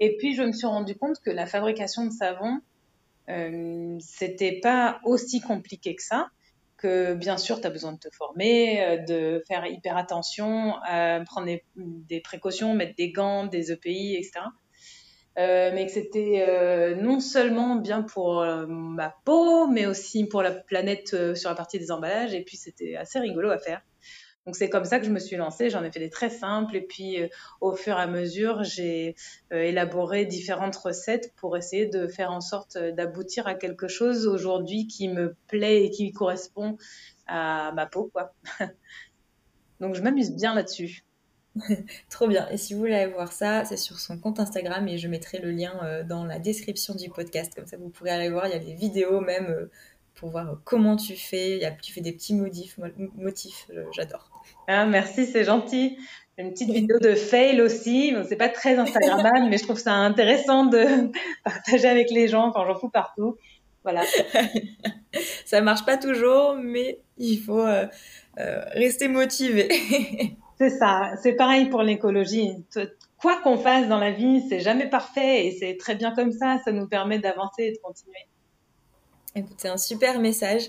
[0.00, 2.60] Et puis, je me suis rendu compte que la fabrication de savon,
[3.28, 6.28] euh, c'était pas aussi compliqué que ça.
[6.76, 10.74] Que bien sûr, tu as besoin de te former, euh, de faire hyper attention,
[11.26, 14.40] prendre des, précautions, mettre des gants, des EPI, etc.
[15.38, 20.52] Euh, mais que c'était euh, non seulement bien pour ma peau, mais aussi pour la
[20.52, 22.34] planète sur la partie des emballages.
[22.34, 23.82] Et puis, c'était assez rigolo à faire.
[24.48, 25.68] Donc c'est comme ça que je me suis lancée.
[25.68, 27.28] J'en ai fait des très simples et puis euh,
[27.60, 29.14] au fur et à mesure, j'ai
[29.52, 34.86] euh, élaboré différentes recettes pour essayer de faire en sorte d'aboutir à quelque chose aujourd'hui
[34.86, 36.78] qui me plaît et qui correspond
[37.26, 38.10] à ma peau.
[39.80, 41.04] Donc je m'amuse bien là-dessus.
[42.08, 42.48] Trop bien.
[42.48, 45.40] Et si vous voulez aller voir ça, c'est sur son compte Instagram et je mettrai
[45.40, 47.52] le lien euh, dans la description du podcast.
[47.54, 48.46] Comme ça, vous pourrez aller voir.
[48.46, 49.68] Il y a des vidéos même
[50.14, 51.60] pour voir comment tu fais.
[51.82, 52.80] Tu fais des petits motifs
[53.92, 54.30] j'adore.
[54.66, 55.98] Ah, merci, c'est gentil.
[56.38, 58.12] Une petite vidéo de fail aussi.
[58.12, 61.10] Bon, c'est pas très Instagrammable, mais je trouve ça intéressant de
[61.44, 63.36] partager avec les gens quand j'en fous partout.
[63.82, 64.02] Voilà.
[65.44, 67.86] ça marche pas toujours, mais il faut euh,
[68.38, 69.68] euh, rester motivé.
[70.58, 71.12] c'est ça.
[71.22, 72.52] C'est pareil pour l'écologie.
[73.20, 76.58] Quoi qu'on fasse dans la vie, c'est jamais parfait et c'est très bien comme ça.
[76.64, 78.28] Ça nous permet d'avancer et de continuer.
[79.34, 80.68] Écoute, c'est un super message.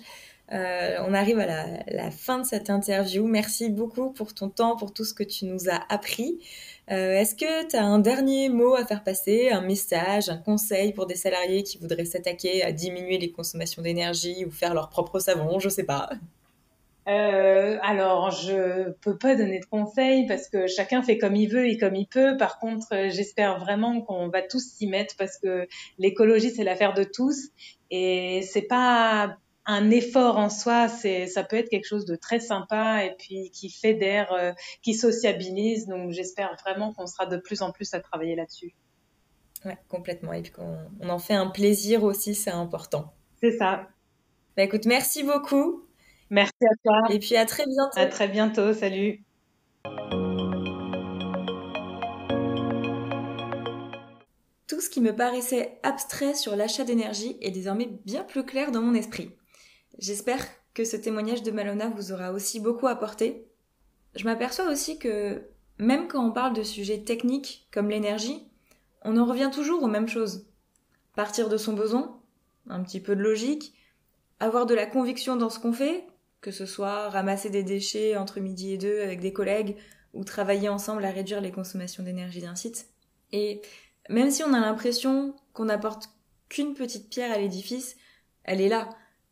[0.52, 3.28] Euh, on arrive à la, fin de cette interview.
[3.28, 6.39] Merci beaucoup pour ton temps, pour tout ce que tu nous as appris.
[6.91, 10.91] Euh, est-ce que tu as un dernier mot à faire passer, un message, un conseil
[10.93, 15.20] pour des salariés qui voudraient s'attaquer à diminuer les consommations d'énergie ou faire leur propre
[15.20, 15.60] savon?
[15.60, 16.10] Je ne sais pas.
[17.08, 21.68] Euh, alors, je peux pas donner de conseils parce que chacun fait comme il veut
[21.68, 22.38] et comme il peut.
[22.38, 27.04] Par contre, j'espère vraiment qu'on va tous s'y mettre parce que l'écologie c'est l'affaire de
[27.04, 27.50] tous
[27.89, 29.38] et c'est pas
[29.72, 33.51] un effort en soi, c'est ça peut être quelque chose de très sympa et puis
[33.51, 34.51] qui fédère, euh,
[34.82, 35.86] qui sociabilise.
[35.86, 38.74] Donc j'espère vraiment qu'on sera de plus en plus à travailler là-dessus.
[39.65, 40.34] Ouais, complètement.
[40.34, 43.13] Et puis qu'on on en fait un plaisir aussi, c'est important.
[43.41, 43.88] C'est ça.
[44.57, 45.86] Bah, écoute, merci beaucoup.
[46.32, 47.13] Merci à toi.
[47.13, 47.99] Et puis à très bientôt.
[47.99, 48.74] À très bientôt.
[48.74, 49.24] Salut.
[54.67, 58.82] Tout ce qui me paraissait abstrait sur l'achat d'énergie est désormais bien plus clair dans
[58.82, 59.32] mon esprit.
[60.00, 63.45] J'espère que ce témoignage de Malona vous aura aussi beaucoup apporté.
[64.16, 65.43] Je m'aperçois aussi que
[65.78, 68.47] même quand on parle de sujets techniques comme l'énergie,
[69.04, 70.47] on en revient toujours aux mêmes choses.
[71.16, 72.18] Partir de son besoin,
[72.70, 73.74] un petit peu de logique,
[74.39, 76.08] avoir de la conviction dans ce qu'on fait,
[76.39, 79.76] que ce soit ramasser des déchets entre midi et deux avec des collègues
[80.14, 82.88] ou travailler ensemble à réduire les consommations d'énergie d'un site.
[83.34, 83.62] Et
[84.08, 86.10] même si on a l'impression qu'on n'apporte
[86.47, 87.97] qu'une petite pierre à l'édifice,
[88.45, 88.88] elle est là.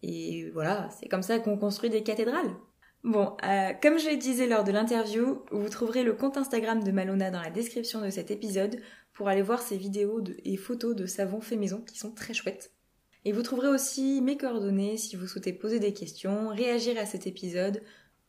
[0.08, 2.56] Et voilà, c'est comme ça qu'on construit des cathédrales.
[3.04, 6.92] Bon, euh, comme je le disais lors de l'interview, vous trouverez le compte Instagram de
[6.92, 8.78] Malona dans la description de cet épisode
[9.14, 12.72] pour aller voir ses vidéos et photos de savon fait maison qui sont très chouettes.
[13.26, 17.28] Et vous trouverez aussi mes coordonnées si vous souhaitez poser des questions, réagir à cet
[17.28, 17.82] épisode,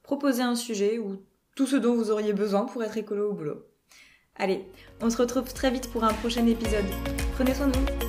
[0.03, 1.23] proposer un sujet ou
[1.55, 3.65] tout ce dont vous auriez besoin pour être écolo au boulot.
[4.35, 4.65] Allez,
[5.01, 6.87] on se retrouve très vite pour un prochain épisode.
[7.35, 8.08] Prenez soin de vous.